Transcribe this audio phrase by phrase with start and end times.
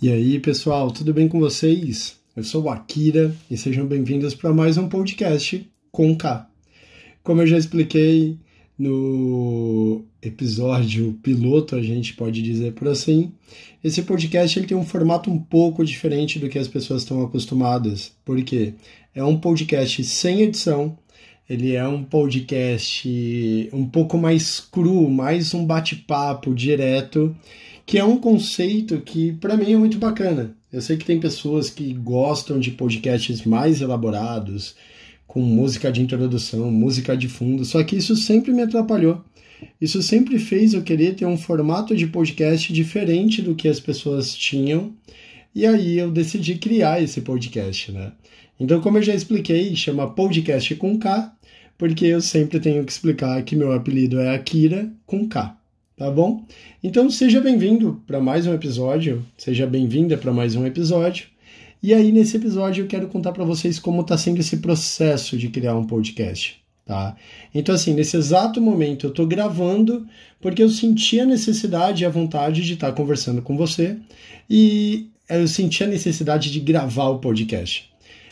[0.00, 2.16] E aí, pessoal, tudo bem com vocês?
[2.36, 6.48] Eu sou o Akira e sejam bem-vindos para mais um podcast com K.
[7.24, 8.38] Como eu já expliquei
[8.78, 13.32] no episódio piloto, a gente pode dizer por assim,
[13.82, 18.12] esse podcast ele tem um formato um pouco diferente do que as pessoas estão acostumadas.
[18.24, 18.74] porque
[19.12, 20.96] É um podcast sem edição,
[21.50, 27.34] ele é um podcast um pouco mais cru, mais um bate-papo direto
[27.88, 30.54] que é um conceito que para mim é muito bacana.
[30.70, 34.76] Eu sei que tem pessoas que gostam de podcasts mais elaborados,
[35.26, 39.24] com música de introdução, música de fundo, só que isso sempre me atrapalhou.
[39.80, 44.34] Isso sempre fez eu querer ter um formato de podcast diferente do que as pessoas
[44.34, 44.92] tinham,
[45.54, 48.12] e aí eu decidi criar esse podcast, né?
[48.60, 51.34] Então, como eu já expliquei, chama Podcast com K,
[51.78, 55.57] porque eu sempre tenho que explicar que meu apelido é Akira com K
[55.98, 56.44] tá bom?
[56.82, 61.26] Então seja bem-vindo para mais um episódio, seja bem-vinda para mais um episódio.
[61.82, 65.48] E aí nesse episódio eu quero contar para vocês como está sendo esse processo de
[65.48, 67.16] criar um podcast, tá?
[67.52, 70.06] Então assim, nesse exato momento eu estou gravando
[70.40, 73.96] porque eu senti a necessidade e a vontade de estar tá conversando com você
[74.48, 77.90] e eu senti a necessidade de gravar o podcast.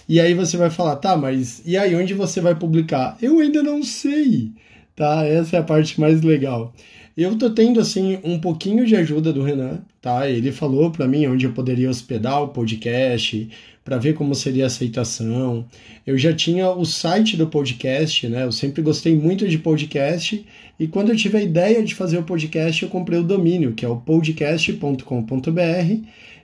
[0.09, 3.19] E aí você vai falar, tá, mas e aí onde você vai publicar?
[3.21, 4.53] Eu ainda não sei,
[4.95, 5.25] tá?
[5.25, 6.73] Essa é a parte mais legal.
[7.17, 10.29] Eu tô tendo assim um pouquinho de ajuda do Renan, tá?
[10.29, 13.49] Ele falou para mim onde eu poderia hospedar o podcast,
[13.83, 15.67] para ver como seria a aceitação.
[16.07, 18.45] Eu já tinha o site do podcast, né?
[18.45, 20.45] Eu sempre gostei muito de podcast
[20.79, 23.87] e quando eu tive a ideia de fazer o podcast, eu comprei o domínio, que
[23.87, 25.01] é o podcast.com.br,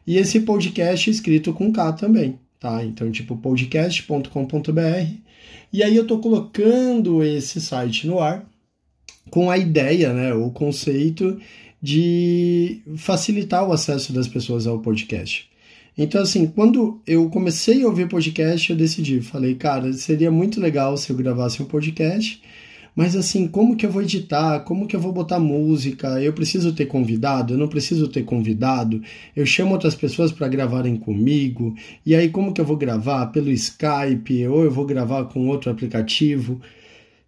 [0.06, 2.82] e esse podcast escrito com K também, tá?
[2.82, 5.16] Então, tipo podcast.com.br.
[5.70, 8.50] E aí eu tô colocando esse site no ar
[9.32, 11.38] com a ideia, né, o conceito
[11.80, 15.48] de facilitar o acesso das pessoas ao podcast.
[15.96, 20.98] Então, assim, quando eu comecei a ouvir podcast, eu decidi, falei, cara, seria muito legal
[20.98, 22.42] se eu gravasse um podcast,
[22.94, 24.60] mas assim, como que eu vou editar?
[24.60, 26.20] Como que eu vou botar música?
[26.20, 27.54] Eu preciso ter convidado?
[27.54, 29.02] Eu não preciso ter convidado?
[29.34, 31.74] Eu chamo outras pessoas para gravarem comigo?
[32.04, 33.28] E aí, como que eu vou gravar?
[33.28, 34.46] Pelo Skype?
[34.46, 36.60] Ou eu vou gravar com outro aplicativo?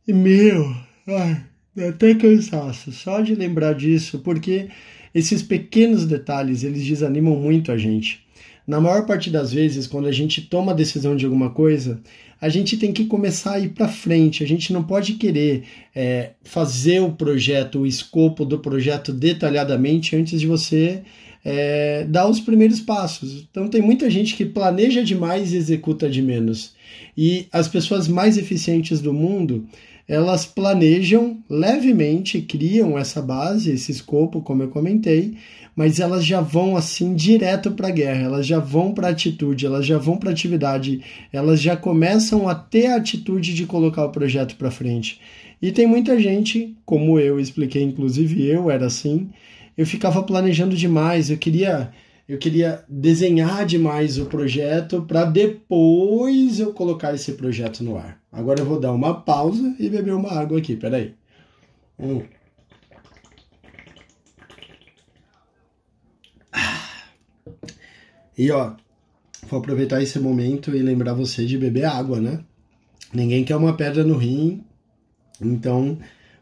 [0.07, 0.71] E meu,
[1.07, 4.69] ai, até cansaço só de lembrar disso, porque
[5.15, 8.25] esses pequenos detalhes eles desanimam muito a gente.
[8.67, 12.01] Na maior parte das vezes, quando a gente toma a decisão de alguma coisa,
[12.41, 14.43] a gente tem que começar a ir para frente.
[14.43, 15.65] A gente não pode querer
[15.95, 21.03] é, fazer o projeto, o escopo do projeto detalhadamente antes de você
[21.45, 23.47] é, dar os primeiros passos.
[23.51, 26.73] Então, tem muita gente que planeja demais e executa de menos.
[27.17, 29.67] E as pessoas mais eficientes do mundo
[30.07, 35.37] elas planejam levemente, criam essa base, esse escopo, como eu comentei,
[35.75, 39.87] mas elas já vão assim direto para a guerra, elas já vão para atitude, elas
[39.87, 41.01] já vão para atividade,
[41.33, 45.21] elas já começam a ter a atitude de colocar o projeto para frente.
[45.61, 49.31] E tem muita gente, como eu expliquei, inclusive eu era assim,
[49.77, 51.91] eu ficava planejando demais, eu queria
[52.29, 58.19] eu queria desenhar demais o projeto para depois eu colocar esse projeto no ar.
[58.33, 61.15] Agora eu vou dar uma pausa e beber uma água aqui, peraí.
[61.99, 62.23] Hum.
[68.37, 68.73] E ó,
[69.49, 72.41] vou aproveitar esse momento e lembrar você de beber água, né?
[73.13, 74.65] Ninguém quer uma pedra no rim,
[75.41, 75.99] então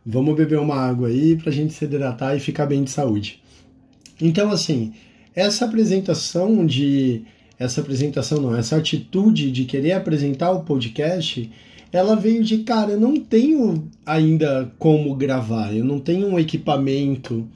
[0.06, 3.43] vamos beber uma água aí pra gente se hidratar e ficar bem de saúde.
[4.19, 4.94] Então, assim,
[5.34, 7.25] essa apresentação de
[7.59, 11.48] essa apresentação não, essa atitude de querer apresentar o podcast,
[11.93, 17.47] ela veio de cara, eu não tenho ainda como gravar, eu não tenho um equipamento.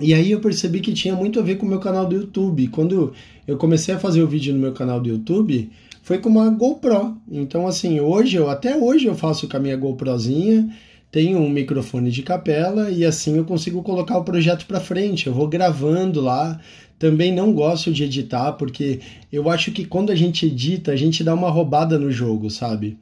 [0.00, 2.68] E aí eu percebi que tinha muito a ver com o meu canal do YouTube.
[2.68, 3.12] Quando
[3.46, 5.70] eu comecei a fazer o vídeo no meu canal do YouTube,
[6.02, 7.16] foi com uma GoPro.
[7.30, 10.68] Então assim, hoje eu até hoje eu faço com a minha GoProzinha,
[11.10, 15.26] tenho um microfone de capela e assim eu consigo colocar o projeto para frente.
[15.26, 16.60] Eu vou gravando lá,
[16.98, 19.00] também não gosto de editar, porque
[19.32, 22.98] eu acho que quando a gente edita, a gente dá uma roubada no jogo, sabe?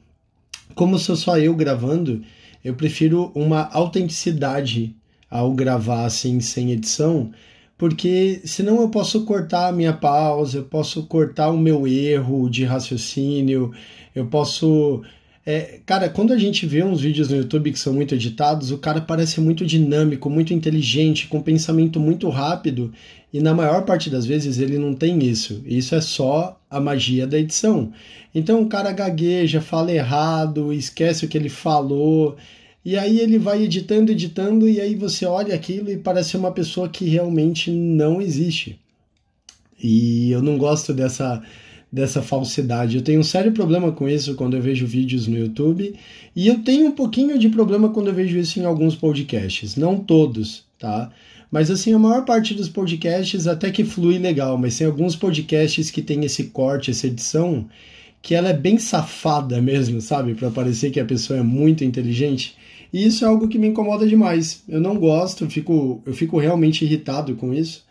[0.75, 2.21] Como sou só eu gravando,
[2.63, 4.95] eu prefiro uma autenticidade
[5.29, 7.31] ao gravar assim, sem edição,
[7.77, 12.63] porque senão eu posso cortar a minha pausa, eu posso cortar o meu erro de
[12.63, 13.71] raciocínio,
[14.15, 15.03] eu posso
[15.49, 18.77] é, cara, quando a gente vê uns vídeos no YouTube que são muito editados, o
[18.77, 22.91] cara parece muito dinâmico, muito inteligente, com pensamento muito rápido,
[23.31, 25.63] e na maior parte das vezes ele não tem isso.
[25.65, 27.93] Isso é só a magia da edição.
[28.35, 32.35] Então o cara gagueja, fala errado, esquece o que ele falou,
[32.83, 36.89] e aí ele vai editando, editando, e aí você olha aquilo e parece uma pessoa
[36.89, 38.77] que realmente não existe.
[39.81, 41.41] E eu não gosto dessa
[41.91, 42.97] dessa falsidade.
[42.97, 45.93] Eu tenho um sério problema com isso quando eu vejo vídeos no YouTube
[46.35, 49.97] e eu tenho um pouquinho de problema quando eu vejo isso em alguns podcasts, não
[49.97, 51.09] todos, tá?
[51.49, 55.89] Mas assim, a maior parte dos podcasts até que flui legal, mas tem alguns podcasts
[55.89, 57.65] que tem esse corte, essa edição,
[58.21, 60.35] que ela é bem safada mesmo, sabe?
[60.35, 62.55] Para parecer que a pessoa é muito inteligente.
[62.91, 64.63] E isso é algo que me incomoda demais.
[64.67, 67.85] Eu não gosto, eu fico, eu fico realmente irritado com isso.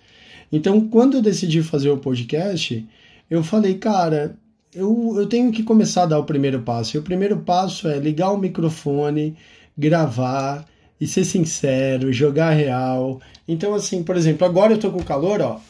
[0.52, 2.84] Então, quando eu decidi fazer o podcast,
[3.28, 4.36] eu falei, cara,
[4.74, 6.96] eu, eu tenho que começar a dar o primeiro passo.
[6.96, 9.36] E o primeiro passo é ligar o microfone,
[9.76, 10.64] gravar
[11.00, 13.20] e ser sincero, jogar real.
[13.48, 15.60] Então, assim, por exemplo, agora eu tô com calor, ó,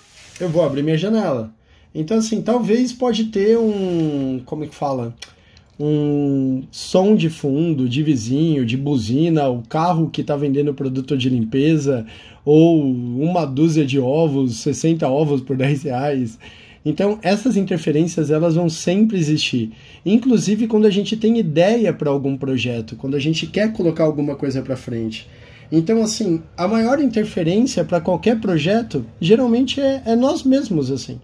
[0.41, 1.53] eu vou abrir minha janela.
[1.95, 4.43] Então, assim, talvez pode ter um.
[4.45, 5.15] Como é que fala?
[5.79, 11.29] Um som de fundo, de vizinho, de buzina, o carro que está vendendo produto de
[11.29, 12.07] limpeza,
[12.45, 16.39] ou uma dúzia de ovos, 60 ovos por 10 reais.
[16.89, 19.73] Então, essas interferências elas vão sempre existir.
[20.05, 24.37] Inclusive quando a gente tem ideia para algum projeto, quando a gente quer colocar alguma
[24.37, 25.29] coisa para frente.
[25.71, 31.21] Então, assim, a maior interferência para qualquer projeto geralmente é, é, nós mesmos, assim.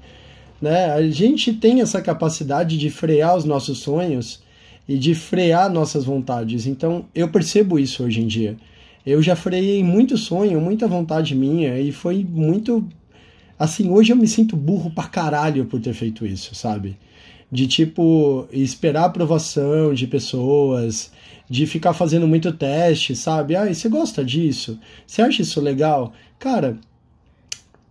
[0.61, 0.87] Né?
[0.87, 4.43] A gente tem essa capacidade de frear os nossos sonhos
[4.89, 6.67] e de frear nossas vontades.
[6.67, 8.57] Então, eu percebo isso hoje em dia.
[9.07, 12.85] Eu já freiei muito sonho, muita vontade minha e foi muito
[13.63, 16.97] Assim, hoje eu me sinto burro pra caralho por ter feito isso, sabe?
[17.49, 21.13] De tipo, esperar aprovação de pessoas,
[21.49, 23.55] de ficar fazendo muito teste, sabe?
[23.55, 24.81] Ah, você gosta disso?
[25.07, 26.13] Você acha isso legal?
[26.41, 26.77] Cara,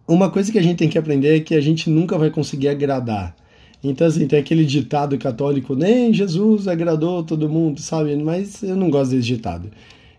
[0.05, 2.67] uma coisa que a gente tem que aprender é que a gente nunca vai conseguir
[2.67, 3.33] agradar.
[3.81, 8.13] Então, assim, tem aquele ditado católico, nem Jesus agradou todo mundo, sabe?
[8.17, 9.71] Mas eu não gosto desse ditado.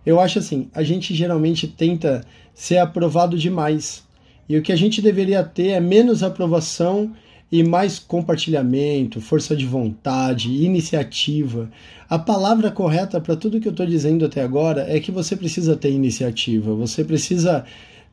[0.07, 4.11] Eu acho assim, a gente geralmente tenta ser aprovado demais.
[4.53, 7.11] E o que a gente deveria ter é menos aprovação
[7.51, 11.71] e mais compartilhamento, força de vontade, iniciativa.
[12.07, 15.75] A palavra correta para tudo que eu estou dizendo até agora é que você precisa
[15.75, 17.65] ter iniciativa, você precisa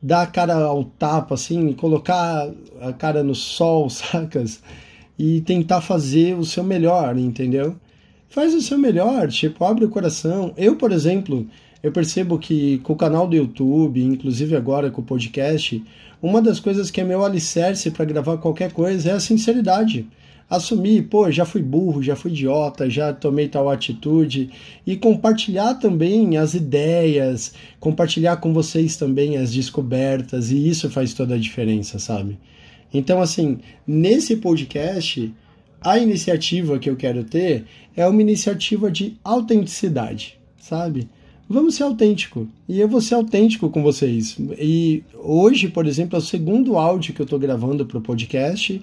[0.02, 2.50] dar a cara ao tapa, assim, colocar
[2.80, 4.62] a cara no sol, sacas?
[5.20, 7.76] E tentar fazer o seu melhor, entendeu?
[8.30, 10.54] Faz o seu melhor, tipo, abre o coração.
[10.56, 11.46] Eu, por exemplo,
[11.82, 15.84] eu percebo que com o canal do YouTube, inclusive agora com o podcast,
[16.22, 20.06] uma das coisas que é meu alicerce para gravar qualquer coisa é a sinceridade.
[20.50, 24.50] Assumir, pô, já fui burro, já fui idiota, já tomei tal atitude
[24.86, 31.36] e compartilhar também as ideias, compartilhar com vocês também as descobertas e isso faz toda
[31.36, 32.40] a diferença, sabe?
[32.92, 35.32] Então, assim, nesse podcast,
[35.80, 37.66] a iniciativa que eu quero ter
[37.96, 41.08] é uma iniciativa de autenticidade, sabe?
[41.50, 42.48] Vamos ser autêntico.
[42.68, 44.38] E eu vou ser autêntico com vocês.
[44.60, 48.80] E hoje, por exemplo, é o segundo áudio que eu estou gravando para o podcast.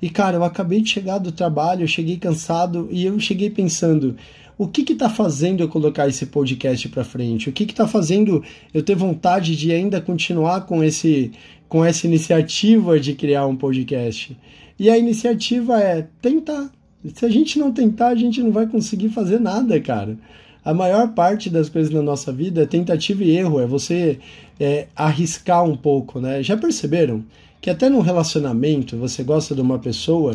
[0.00, 4.16] E, cara, eu acabei de chegar do trabalho, eu cheguei cansado e eu cheguei pensando.
[4.56, 7.48] O que está fazendo eu colocar esse podcast para frente?
[7.48, 11.32] O que está fazendo eu ter vontade de ainda continuar com esse
[11.68, 14.36] com essa iniciativa de criar um podcast?
[14.78, 16.70] E a iniciativa é tentar.
[17.14, 20.16] Se a gente não tentar, a gente não vai conseguir fazer nada, cara
[20.64, 24.18] a maior parte das coisas na nossa vida é tentativa e erro, é você
[24.58, 26.42] é, arriscar um pouco, né?
[26.42, 27.22] Já perceberam
[27.60, 30.34] que até no relacionamento você gosta de uma pessoa,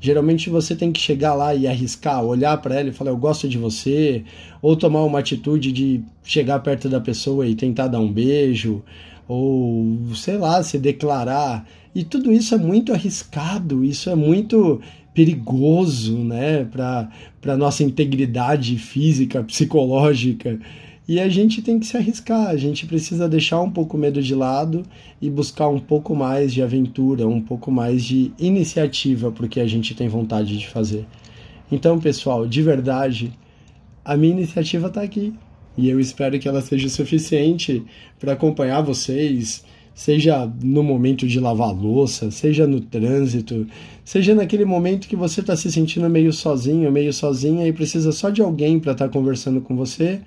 [0.00, 3.48] geralmente você tem que chegar lá e arriscar, olhar para ela e falar eu gosto
[3.48, 4.22] de você,
[4.60, 8.82] ou tomar uma atitude de chegar perto da pessoa e tentar dar um beijo,
[9.26, 11.66] ou sei lá, se declarar.
[11.94, 14.80] E tudo isso é muito arriscado, isso é muito
[15.14, 17.10] perigoso né, para
[17.46, 20.58] a nossa integridade física, psicológica.
[21.08, 24.22] E a gente tem que se arriscar, a gente precisa deixar um pouco o medo
[24.22, 24.84] de lado
[25.20, 29.94] e buscar um pouco mais de aventura, um pouco mais de iniciativa porque a gente
[29.94, 31.04] tem vontade de fazer.
[31.70, 33.32] Então, pessoal, de verdade,
[34.04, 35.34] a minha iniciativa está aqui
[35.76, 37.82] e eu espero que ela seja suficiente
[38.18, 43.66] para acompanhar vocês, seja no momento de lavar louça, seja no trânsito,
[44.04, 48.30] seja naquele momento que você está se sentindo meio sozinho, meio sozinha e precisa só
[48.30, 50.20] de alguém para estar tá conversando com você.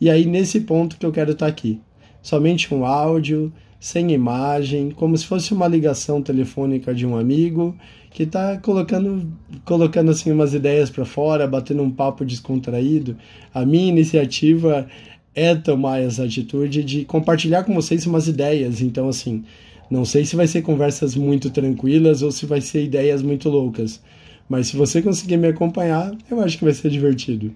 [0.00, 1.80] E aí, nesse ponto que eu quero estar tá aqui.
[2.20, 7.76] Somente um áudio, sem imagem, como se fosse uma ligação telefônica de um amigo
[8.10, 9.30] que está colocando,
[9.64, 13.16] colocando assim umas ideias para fora, batendo um papo descontraído.
[13.52, 14.86] A minha iniciativa
[15.34, 18.80] é tomar essa atitude de compartilhar com vocês umas ideias.
[18.80, 19.44] Então, assim,
[19.90, 24.00] não sei se vai ser conversas muito tranquilas ou se vai ser ideias muito loucas.
[24.48, 27.52] Mas se você conseguir me acompanhar, eu acho que vai ser divertido.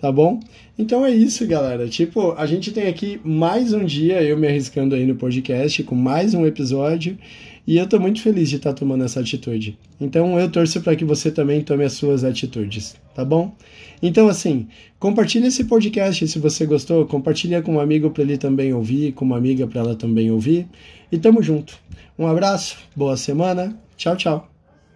[0.00, 0.40] Tá bom?
[0.76, 1.88] Então é isso, galera.
[1.88, 5.94] Tipo, a gente tem aqui mais um dia eu me arriscando aí no podcast com
[5.94, 7.16] mais um episódio.
[7.66, 9.78] E eu tô muito feliz de estar tá tomando essa atitude.
[10.00, 13.54] Então eu torço para que você também tome as suas atitudes, tá bom?
[14.02, 14.66] Então assim,
[14.98, 19.24] compartilhe esse podcast se você gostou, compartilha com um amigo para ele também ouvir, com
[19.24, 20.66] uma amiga para ela também ouvir.
[21.10, 21.78] E tamo junto.
[22.18, 23.78] Um abraço, boa semana.
[23.96, 24.51] Tchau, tchau.